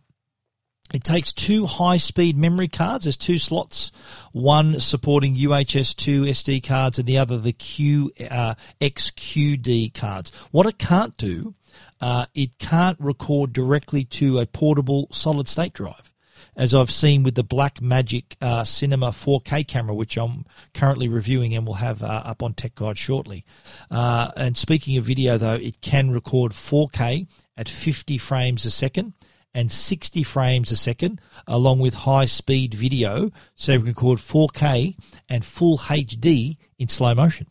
[0.94, 3.06] It takes two high speed memory cards.
[3.06, 3.92] There's two slots,
[4.32, 10.32] one supporting UHS 2 SD cards and the other the Q, uh, XQD cards.
[10.52, 11.56] What it can't do,
[12.00, 16.13] uh, it can't record directly to a portable solid state drive.
[16.56, 21.66] As I've seen with the Blackmagic uh, Cinema 4K camera, which I'm currently reviewing and
[21.66, 23.46] will have uh, up on Tech Guide shortly.
[23.90, 29.14] Uh, and speaking of video, though, it can record 4K at 50 frames a second
[29.54, 34.96] and 60 frames a second, along with high speed video, so we can record 4K
[35.30, 37.48] and full HD in slow motion.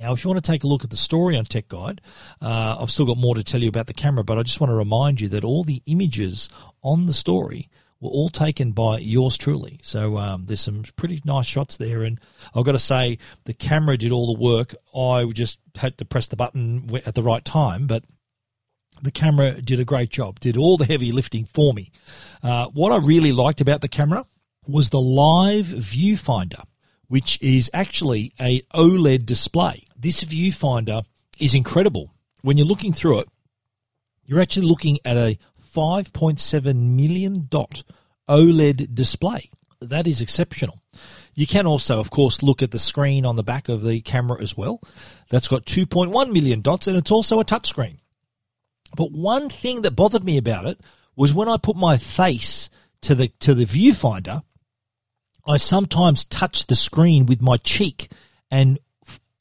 [0.00, 2.00] Now, if you want to take a look at the story on Tech Guide,
[2.40, 4.70] uh, I've still got more to tell you about the camera, but I just want
[4.70, 6.48] to remind you that all the images
[6.82, 7.68] on the story
[8.00, 9.80] were all taken by yours truly.
[9.82, 12.20] So um, there's some pretty nice shots there, and
[12.54, 14.74] I've got to say the camera did all the work.
[14.94, 18.04] I just had to press the button at the right time, but
[19.02, 21.90] the camera did a great job, did all the heavy lifting for me.
[22.42, 24.24] Uh, what I really liked about the camera
[24.66, 26.62] was the live viewfinder,
[27.08, 31.04] which is actually a OLED display this viewfinder
[31.38, 32.14] is incredible.
[32.42, 33.28] When you're looking through it,
[34.24, 35.38] you're actually looking at a
[35.74, 37.82] 5.7 million dot
[38.28, 39.50] OLED display.
[39.80, 40.80] That is exceptional.
[41.34, 44.40] You can also, of course, look at the screen on the back of the camera
[44.40, 44.80] as well.
[45.30, 47.98] That's got 2.1 million dots and it's also a touchscreen.
[48.96, 50.80] But one thing that bothered me about it
[51.16, 52.70] was when I put my face
[53.02, 54.42] to the to the viewfinder,
[55.48, 58.12] I sometimes touch the screen with my cheek
[58.50, 58.78] and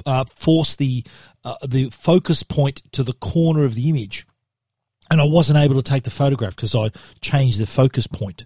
[0.05, 1.03] uh, force the
[1.43, 4.25] uh, the focus point to the corner of the image,
[5.11, 6.91] and I wasn't able to take the photograph because I
[7.21, 8.45] changed the focus point.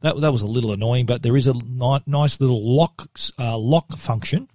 [0.00, 3.58] That that was a little annoying, but there is a ni- nice little lock uh,
[3.58, 4.48] lock function,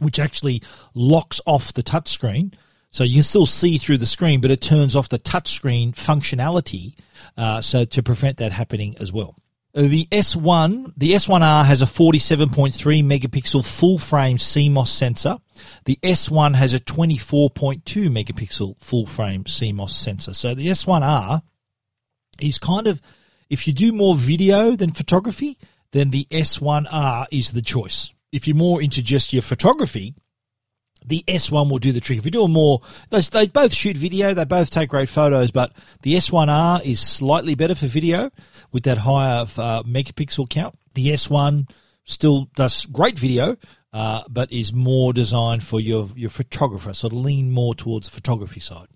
[0.00, 0.62] which actually
[0.94, 2.54] locks off the touchscreen.
[2.90, 6.94] So you can still see through the screen, but it turns off the touchscreen functionality,
[7.36, 9.36] uh, so to prevent that happening as well.
[9.78, 12.72] Uh, the S1, the S1R has a 47.3
[13.04, 15.38] megapixel full frame CMOS sensor.
[15.84, 20.34] The S1 has a 24.2 megapixel full frame CMOS sensor.
[20.34, 21.42] So the S1R
[22.40, 23.00] is kind of,
[23.50, 25.56] if you do more video than photography,
[25.92, 28.12] then the S1R is the choice.
[28.32, 30.16] If you're more into just your photography,
[31.04, 32.18] the S1 will do the trick.
[32.18, 32.80] If you're doing more,
[33.10, 37.54] they, they both shoot video, they both take great photos, but the S1R is slightly
[37.54, 38.30] better for video
[38.72, 40.78] with that higher uh, megapixel count.
[40.94, 41.70] The S1
[42.04, 43.56] still does great video,
[43.92, 48.14] uh, but is more designed for your, your photographer, sort of lean more towards the
[48.14, 48.88] photography side.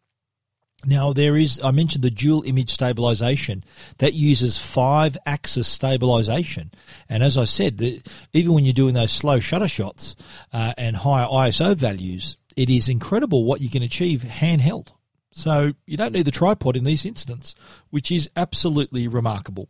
[0.85, 3.62] Now there is, I mentioned the dual image stabilization
[3.99, 6.73] that uses five axis stabilization.
[7.09, 10.16] And as I said, the, even when you're doing those slow shutter shots
[10.53, 14.92] uh, and higher ISO values, it is incredible what you can achieve handheld.
[15.31, 17.55] So you don't need the tripod in these incidents,
[17.90, 19.68] which is absolutely remarkable.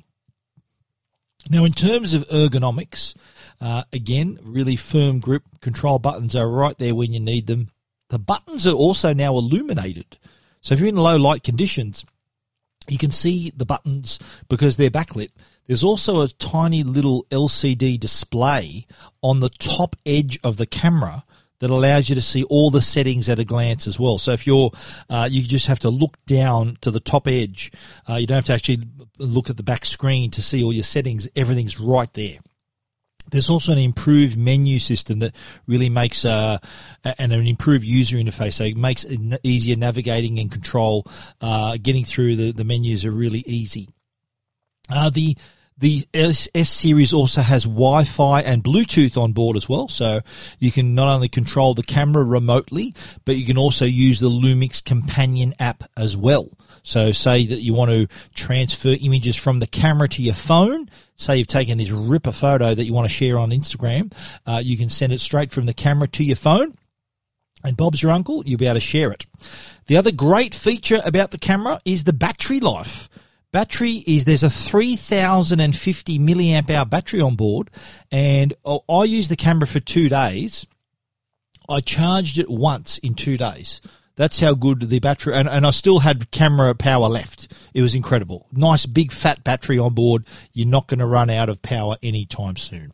[1.51, 3.15] Now, in terms of ergonomics,
[3.61, 7.69] uh, again, really firm grip control buttons are right there when you need them.
[8.11, 10.19] The buttons are also now illuminated.
[10.63, 12.07] So if you're in low light conditions,
[12.89, 15.31] you can see the buttons because they're backlit.
[15.67, 18.87] There's also a tiny little LCD display
[19.23, 21.25] on the top edge of the camera
[21.61, 24.19] that allows you to see all the settings at a glance as well.
[24.19, 24.73] So if you're,
[25.09, 27.71] uh, you just have to look down to the top edge.
[28.09, 30.83] Uh, you don't have to actually look at the back screen to see all your
[30.83, 31.29] settings.
[31.37, 32.39] Everything's right there.
[33.31, 35.35] There's also an improved menu system that
[35.67, 36.59] really makes uh,
[37.05, 38.55] and an improved user interface.
[38.55, 41.07] So it makes it easier navigating and control.
[41.41, 43.89] Uh, getting through the, the menus are really easy.
[44.91, 45.37] Uh, the
[45.79, 50.21] the S, S series also has Wi-Fi and Bluetooth on board as well, so
[50.59, 54.85] you can not only control the camera remotely, but you can also use the Lumix
[54.85, 56.49] companion app as well.
[56.83, 60.91] So say that you want to transfer images from the camera to your phone.
[61.17, 64.13] Say you've taken this ripper photo that you want to share on Instagram.
[64.47, 66.77] Uh, you can send it straight from the camera to your phone.
[67.65, 69.27] And Bob's your uncle, you'll be able to share it.
[69.87, 73.09] The other great feature about the camera is the battery life.
[73.53, 77.71] Battery is there's a 3050 milliamp hour battery on board,
[78.11, 80.67] and I used the camera for two days.
[81.69, 83.83] I charged it once in two days.
[84.17, 87.53] That's how good the battery, and, and I still had camera power left.
[87.75, 88.47] It was incredible.
[88.53, 90.25] Nice big fat battery on board.
[90.55, 92.93] You're not going to run out of power anytime soon.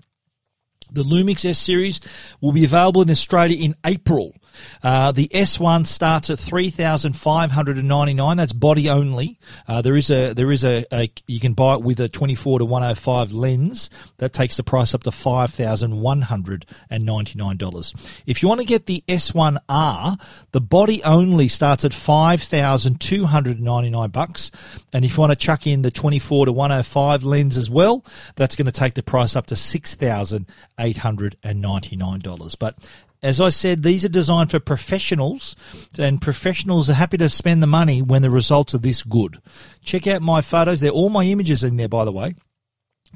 [0.90, 2.01] The Lumix S series
[2.40, 4.35] will be available in Australia in April.
[4.83, 8.37] Uh, the S1 starts at three thousand five hundred and ninety nine.
[8.37, 9.39] That's body only.
[9.67, 12.35] Uh, there is a there is a, a, you can buy it with a twenty
[12.35, 13.91] four to one hundred five lens.
[14.19, 17.95] That takes the price up to five thousand one hundred and ninety nine dollars.
[18.27, 20.20] If you want to get the S1R,
[20.53, 24.51] the body only starts at five thousand two hundred ninety nine bucks.
[24.93, 27.59] And if you want to chuck in the twenty four to one hundred five lens
[27.59, 28.05] as well,
[28.37, 30.47] that's going to take the price up to six thousand
[30.79, 32.55] eight hundred and ninety nine dollars.
[32.55, 32.77] But
[33.23, 35.57] As I said, these are designed for professionals,
[35.99, 39.41] and professionals are happy to spend the money when the results are this good.
[39.83, 40.81] Check out my photos.
[40.81, 42.37] They're all my images in there, by the way.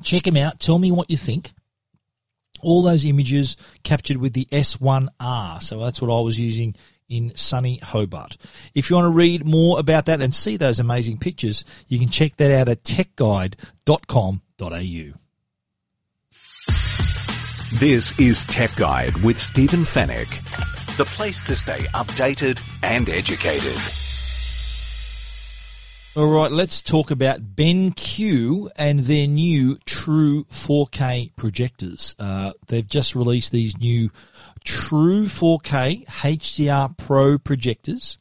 [0.02, 0.58] Check them out.
[0.58, 1.52] Tell me what you think.
[2.60, 5.62] All those images captured with the S1R.
[5.62, 6.74] So that's what I was using
[7.08, 8.36] in sunny Hobart.
[8.74, 12.08] If you want to read more about that and see those amazing pictures, you can
[12.08, 15.21] check that out at techguide.com.au.
[17.76, 20.28] This is Tech Guide with Stephen Fenech,
[20.98, 23.78] the place to stay updated and educated.
[26.14, 32.14] All right, let's talk about BenQ and their new True 4K projectors.
[32.18, 34.10] Uh, they've just released these new
[34.64, 38.18] True 4K HDR Pro projectors,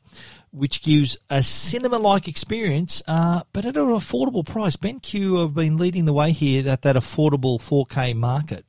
[0.51, 4.77] which gives a cinema-like experience, uh, but at an affordable price.
[4.77, 8.65] BenQ have been leading the way here at that affordable 4K market.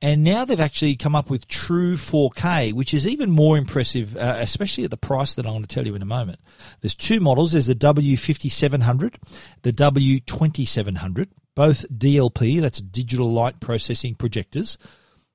[0.00, 4.36] And now they've actually come up with True 4K, which is even more impressive, uh,
[4.38, 6.38] especially at the price that I'm going to tell you in a moment.
[6.80, 7.52] There's two models.
[7.52, 9.14] There's the W5700,
[9.62, 14.78] the W2700, both DLP, that's digital light processing projectors.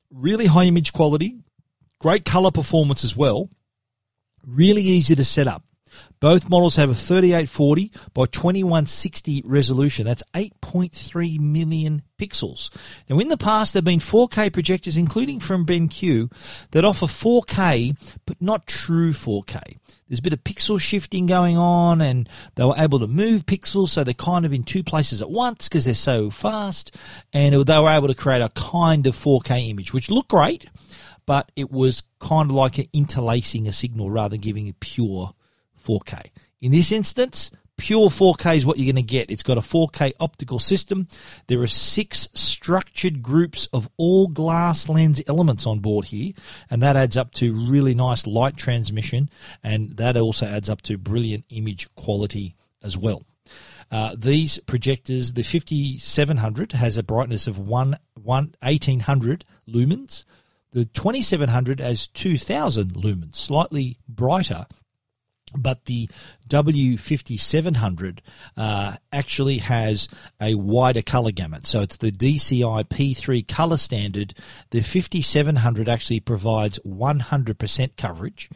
[0.10, 1.40] Really high image quality,
[2.00, 3.50] great color performance as well.
[4.48, 5.64] Really easy to set up.
[6.24, 10.06] Both models have a 3840 by 2160 resolution.
[10.06, 12.70] That's 8.3 million pixels.
[13.10, 16.32] Now, in the past, there have been 4K projectors, including from BenQ,
[16.72, 19.80] that offer 4K, but not true 4K.
[20.08, 23.90] There's a bit of pixel shifting going on, and they were able to move pixels,
[23.90, 26.96] so they're kind of in two places at once because they're so fast,
[27.34, 30.68] and they were able to create a kind of 4K image, which looked great,
[31.26, 35.34] but it was kind of like interlacing a signal rather than giving a pure
[35.84, 36.30] 4K.
[36.62, 39.30] In this instance, pure 4K is what you're going to get.
[39.30, 41.08] It's got a 4K optical system.
[41.48, 46.34] There are six structured groups of all glass lens elements on board here,
[46.70, 49.30] and that adds up to really nice light transmission,
[49.64, 53.24] and that also adds up to brilliant image quality as well.
[53.92, 60.24] Uh, these projectors, the 5700 has a brightness of one, one, 1800 lumens.
[60.72, 64.66] The 2700 has 2000 lumens, slightly brighter
[65.58, 66.10] but the
[66.50, 68.20] W5700
[68.58, 70.08] uh, actually has
[70.42, 71.66] a wider color gamut.
[71.66, 74.34] So it's the DCI P3 color standard.
[74.72, 78.50] The 5700 actually provides 100% coverage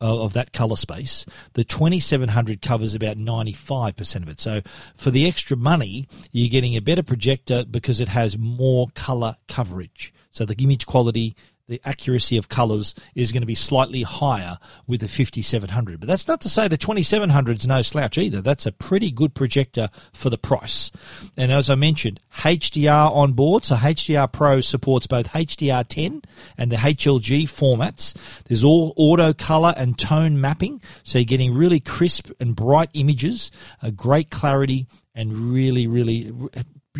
[0.00, 1.26] of, of that color space.
[1.54, 4.40] The 2700 covers about 95% of it.
[4.40, 4.60] So
[4.96, 10.12] for the extra money, you're getting a better projector because it has more color coverage.
[10.30, 11.36] So the image quality
[11.70, 16.00] the accuracy of colors is going to be slightly higher with the 5700.
[16.00, 18.42] But that's not to say the 2700 is no slouch either.
[18.42, 20.90] That's a pretty good projector for the price.
[21.36, 23.64] And as I mentioned, HDR on board.
[23.64, 26.24] So HDR Pro supports both HDR10
[26.58, 28.16] and the HLG formats.
[28.44, 30.82] There's all auto color and tone mapping.
[31.04, 36.32] So you're getting really crisp and bright images, a great clarity and really, really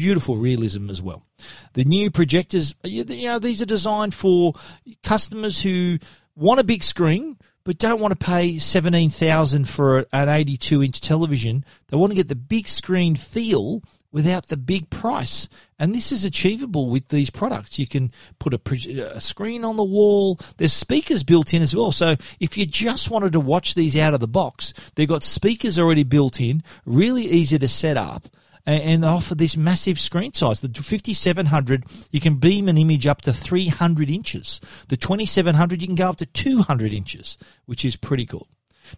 [0.00, 1.26] beautiful realism as well.
[1.74, 4.54] The new projectors, you know, these are designed for
[5.02, 5.98] customers who
[6.34, 11.66] want a big screen but don't want to pay 17,000 for an 82 inch television.
[11.88, 15.48] They want to get the big screen feel without the big price.
[15.78, 17.78] And this is achievable with these products.
[17.78, 20.40] You can put a, a, screen on the wall.
[20.56, 21.92] There's speakers built in as well.
[21.92, 25.78] So if you just wanted to watch these out of the box, they've got speakers
[25.78, 28.26] already built in, really easy to set up
[28.72, 30.60] and offer this massive screen size.
[30.60, 34.60] The 5700, you can beam an image up to 300 inches.
[34.88, 38.46] The 2700, you can go up to 200 inches, which is pretty cool.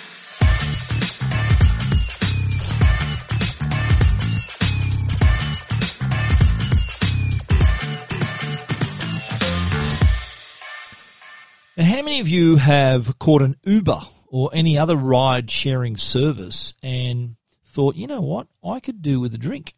[11.77, 13.99] Now, how many of you have caught an Uber
[14.29, 19.35] or any other ride sharing service and thought, you know what, I could do with
[19.35, 19.73] a drink?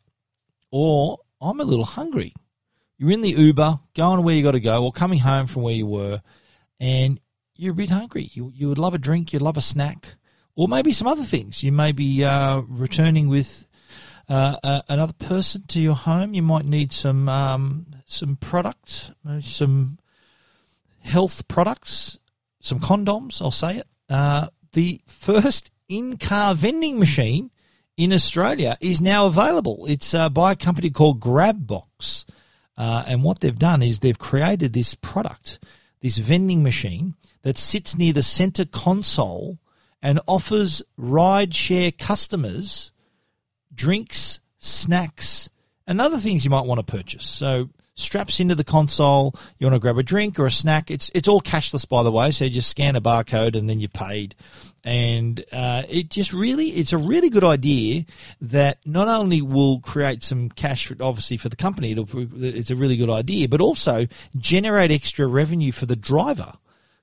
[0.72, 2.34] Or I'm a little hungry.
[2.98, 5.74] You're in the Uber, going where you got to go, or coming home from where
[5.74, 6.22] you were,
[6.80, 7.20] and
[7.56, 8.30] you're a bit hungry.
[8.32, 10.16] You, you would love a drink, you'd love a snack,
[10.56, 11.64] or maybe some other things.
[11.64, 13.68] You may be uh, returning with
[14.30, 16.34] uh, uh, another person to your home.
[16.34, 19.98] You might need some um, some product, some
[21.10, 22.18] health products,
[22.62, 23.42] some condoms.
[23.42, 23.88] I'll say it.
[24.10, 27.52] Uh, the first in-car vending machine
[27.98, 29.86] in Australia is now available.
[29.88, 32.26] It's uh, by a company called Grabbox.
[32.78, 35.60] Uh, and what they've done is they've created this product,
[36.00, 39.58] this vending machine that sits near the center console
[40.02, 42.94] and offers ride-share customers
[43.74, 45.50] drinks, snacks,
[45.88, 47.26] and other things you might want to purchase.
[47.26, 47.70] So
[48.00, 49.36] straps into the console.
[49.58, 50.90] You want to grab a drink or a snack.
[50.90, 52.32] It's it's all cashless, by the way.
[52.32, 54.36] So you just scan a barcode and then you're paid.
[54.84, 58.06] And uh, it just really, it's a really good idea
[58.42, 63.10] that not only will create some cash, obviously for the company, it's a really good
[63.10, 66.54] idea, but also generate extra revenue for the driver.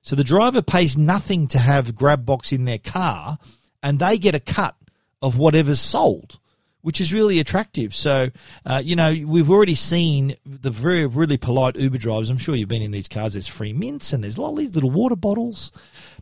[0.01, 3.37] So the driver pays nothing to have Grabbox in their car,
[3.83, 4.75] and they get a cut
[5.21, 6.39] of whatever's sold
[6.87, 7.93] which is really attractive.
[7.93, 8.29] So,
[8.65, 12.29] uh, you know, we've already seen the very, really polite Uber drivers.
[12.29, 13.33] I'm sure you've been in these cars.
[13.33, 15.73] There's free mints and there's lollies, little water bottles.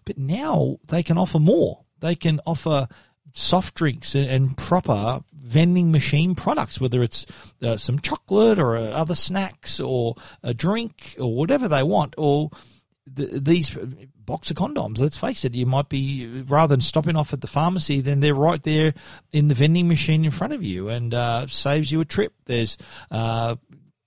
[0.06, 1.82] But now they can offer more.
[2.00, 2.88] They can offer
[3.32, 7.28] soft drinks and, proper vending machine products, whether it's
[7.62, 12.50] uh, some chocolate or uh, other snacks or a drink or whatever they want, or
[13.08, 13.78] the, these
[14.18, 15.00] box of condoms.
[15.00, 18.36] Let's face it, you might be rather than stopping off at the pharmacy, then they're
[18.36, 18.94] right there
[19.32, 22.34] in the vending machine in front of you, and uh, saves you a trip.
[22.46, 22.78] There's
[23.12, 23.56] uh,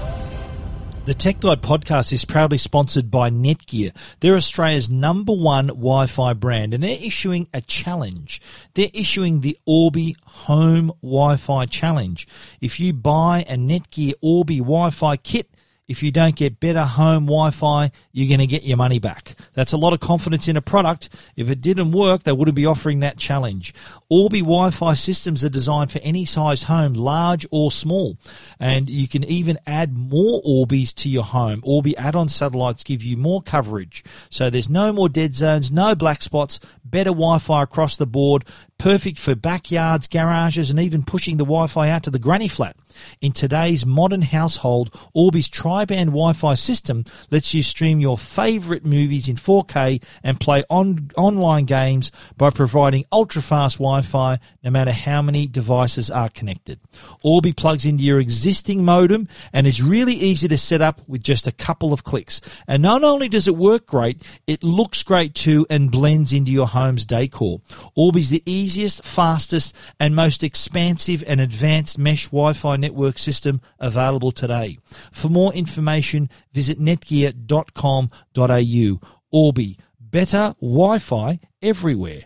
[1.06, 3.96] The Tech Guide podcast is proudly sponsored by Netgear.
[4.20, 8.42] They're Australia's number one Wi-Fi brand and they're issuing a challenge.
[8.74, 12.28] They're issuing the Orbi Home Wi-Fi Challenge.
[12.60, 15.48] If you buy a Netgear Orbi Wi-Fi kit,
[15.88, 19.36] if you don't get better home Wi-Fi, you're going to get your money back.
[19.54, 21.08] That's a lot of confidence in a product.
[21.36, 23.72] If it didn't work, they wouldn't be offering that challenge.
[24.08, 28.16] Orbi Wi-Fi systems are designed for any size home, large or small.
[28.58, 31.60] And you can even add more Orbis to your home.
[31.64, 34.02] Orbi add-on satellites give you more coverage.
[34.30, 38.44] So there's no more dead zones, no black spots, better Wi-Fi across the board,
[38.78, 42.76] perfect for backyards, garages, and even pushing the Wi-Fi out to the granny flat.
[43.20, 49.36] In today's modern household, Orbi's tri-band Wi-Fi system lets you stream your favorite movies in
[49.36, 56.10] 4K and play on, online games by providing ultra-fast Wi-Fi no matter how many devices
[56.10, 56.80] are connected.
[57.22, 61.46] Orbi plugs into your existing modem and is really easy to set up with just
[61.46, 62.40] a couple of clicks.
[62.66, 66.66] And not only does it work great, it looks great too and blends into your
[66.66, 67.60] home's decor.
[67.94, 74.78] Orbi's the easiest, fastest, and most expansive and advanced mesh Wi-Fi network system available today.
[75.12, 79.00] For more information, visit netgear.com.au.
[79.30, 82.22] Orbi, better Wi-Fi everywhere.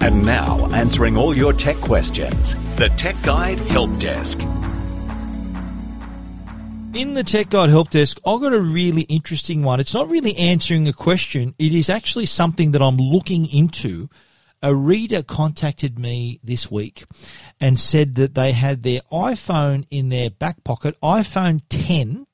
[0.00, 4.40] And now, answering all your tech questions, the Tech Guide Help Desk.
[6.94, 9.78] In the Tech Guide Help Desk, I've got a really interesting one.
[9.80, 14.08] It's not really answering a question, it is actually something that I'm looking into
[14.64, 17.04] a reader contacted me this week
[17.60, 22.26] and said that they had their iPhone in their back pocket, iPhone 10,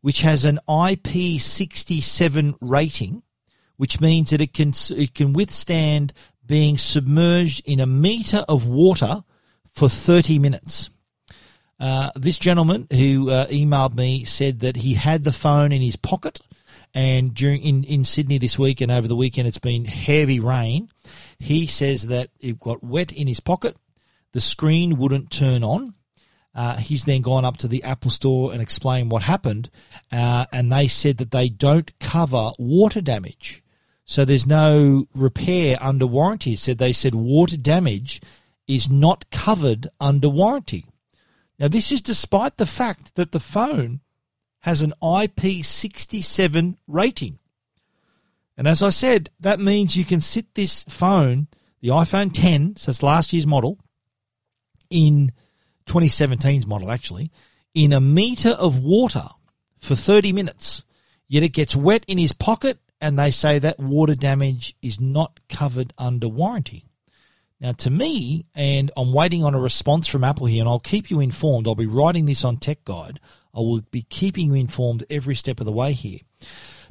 [0.00, 3.24] which has an IP67 rating,
[3.78, 6.12] which means that it can it can withstand
[6.46, 9.24] being submerged in a meter of water
[9.72, 10.88] for 30 minutes.
[11.80, 15.96] Uh, this gentleman who uh, emailed me said that he had the phone in his
[15.96, 16.40] pocket,
[16.94, 20.90] and during in, in Sydney this week and over the weekend, it's been heavy rain.
[21.38, 23.76] He says that it got wet in his pocket,
[24.32, 25.94] the screen wouldn't turn on.
[26.54, 29.68] Uh, he's then gone up to the Apple store and explained what happened,
[30.10, 33.62] uh, and they said that they don't cover water damage.
[34.06, 36.56] So there's no repair under warranty.
[36.56, 38.22] Said they said water damage
[38.66, 40.86] is not covered under warranty.
[41.58, 44.00] Now this is despite the fact that the phone
[44.60, 47.38] has an IP67 rating.
[48.56, 51.48] And as I said, that means you can sit this phone,
[51.80, 53.78] the iPhone 10, so it's last year's model,
[54.88, 55.32] in
[55.86, 57.30] 2017's model actually,
[57.74, 59.26] in a meter of water
[59.78, 60.84] for 30 minutes.
[61.28, 65.40] Yet it gets wet in his pocket and they say that water damage is not
[65.48, 66.86] covered under warranty.
[67.60, 71.10] Now, to me, and I'm waiting on a response from Apple here, and I'll keep
[71.10, 71.66] you informed.
[71.66, 73.18] I'll be writing this on Tech Guide.
[73.54, 76.20] I will be keeping you informed every step of the way here.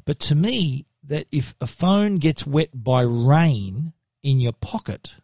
[0.06, 3.94] But to me, that if a phone gets wet by rain
[4.24, 5.16] in your pocket,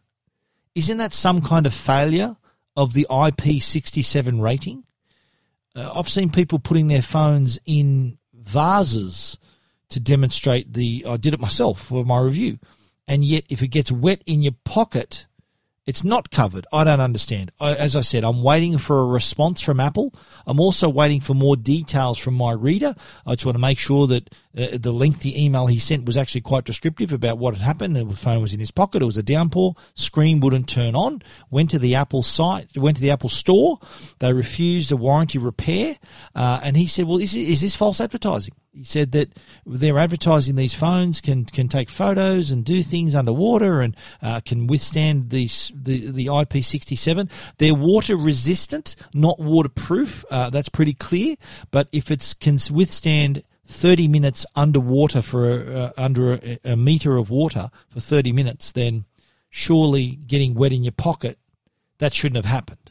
[0.74, 2.36] isn't that some kind of failure
[2.76, 4.84] of the IP67 rating?
[5.74, 9.38] Uh, I've seen people putting their phones in vases
[9.88, 11.04] to demonstrate the.
[11.08, 12.58] I did it myself for my review,
[13.06, 15.26] and yet if it gets wet in your pocket,
[15.84, 16.66] it's not covered.
[16.72, 17.50] I don't understand.
[17.58, 20.14] I, as I said, I'm waiting for a response from Apple.
[20.46, 22.94] I'm also waiting for more details from my reader.
[23.26, 26.42] I just want to make sure that uh, the lengthy email he sent was actually
[26.42, 27.96] quite descriptive about what had happened.
[27.96, 29.02] The phone was in his pocket.
[29.02, 29.74] It was a downpour.
[29.94, 31.22] Screen wouldn't turn on.
[31.50, 32.76] Went to the Apple site.
[32.76, 33.80] Went to the Apple store.
[34.20, 35.96] They refused a warranty repair.
[36.34, 40.56] Uh, and he said, "Well, is, is this false advertising?" He said that they're advertising
[40.56, 45.70] these phones can can take photos and do things underwater and uh, can withstand these
[45.74, 47.30] the the IP67.
[47.58, 50.24] They're water resistant, not waterproof.
[50.30, 51.36] Uh, that's pretty clear.
[51.70, 57.28] But if it can withstand 30 minutes underwater for uh, under a, a meter of
[57.28, 59.04] water for 30 minutes, then
[59.50, 61.38] surely getting wet in your pocket
[61.98, 62.81] that shouldn't have happened.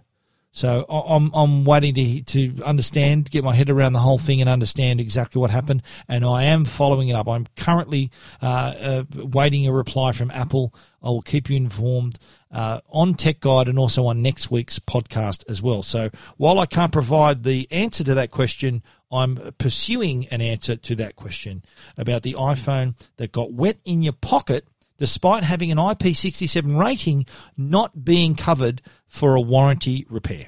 [0.54, 4.49] So I'm I'm waiting to to understand, get my head around the whole thing, and
[4.49, 5.82] understand exactly what happened.
[6.10, 7.30] And I am following it up.
[7.30, 10.74] I'm currently uh, uh, waiting a reply from Apple.
[11.02, 12.20] I will keep you informed
[12.52, 15.84] uh, on Tech Guide and also on next week's podcast as well.
[15.84, 20.95] So while I can't provide the answer to that question, I'm pursuing an answer to
[20.95, 21.64] that question
[21.97, 24.68] about the iPhone that got wet in your pocket
[25.02, 27.26] despite having an IP67 rating
[27.58, 30.45] not being covered for a warranty repair.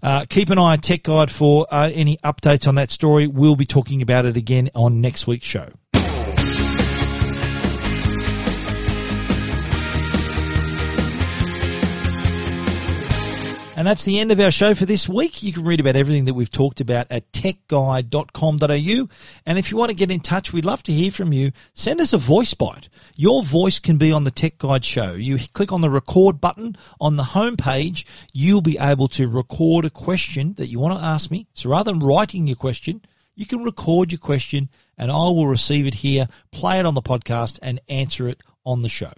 [0.00, 3.26] Uh, keep an eye on Tech Guide for uh, any updates on that story.
[3.26, 5.68] We'll be talking about it again on next week's show.
[13.82, 15.42] And that's the end of our show for this week.
[15.42, 19.08] You can read about everything that we've talked about at techguide.com.au.
[19.44, 21.50] And if you want to get in touch, we'd love to hear from you.
[21.74, 22.88] Send us a voice bite.
[23.16, 25.14] Your voice can be on the Tech Guide show.
[25.14, 29.90] You click on the record button on the homepage, you'll be able to record a
[29.90, 31.48] question that you want to ask me.
[31.52, 33.02] So rather than writing your question,
[33.34, 37.02] you can record your question and I will receive it here, play it on the
[37.02, 39.12] podcast and answer it on the show.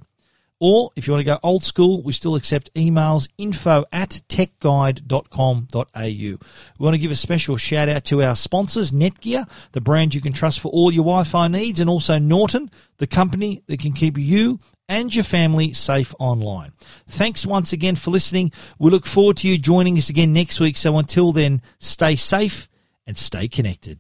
[0.61, 6.01] Or if you want to go old school, we still accept emails info at techguide.com.au.
[6.05, 6.39] We
[6.79, 10.33] want to give a special shout out to our sponsors, Netgear, the brand you can
[10.33, 14.17] trust for all your Wi Fi needs, and also Norton, the company that can keep
[14.17, 16.73] you and your family safe online.
[17.09, 18.53] Thanks once again for listening.
[18.79, 20.77] We look forward to you joining us again next week.
[20.77, 22.69] So until then, stay safe
[23.07, 23.99] and stay connected.